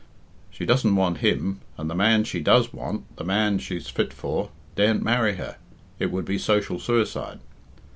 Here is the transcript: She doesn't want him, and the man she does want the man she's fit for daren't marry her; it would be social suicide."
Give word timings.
She 0.49 0.65
doesn't 0.65 0.95
want 0.95 1.19
him, 1.19 1.61
and 1.77 1.87
the 1.87 1.93
man 1.93 2.23
she 2.23 2.39
does 2.39 2.73
want 2.73 3.17
the 3.17 3.23
man 3.23 3.59
she's 3.59 3.87
fit 3.87 4.11
for 4.13 4.49
daren't 4.75 5.03
marry 5.03 5.35
her; 5.35 5.57
it 5.99 6.11
would 6.11 6.25
be 6.25 6.39
social 6.39 6.79
suicide." 6.79 7.39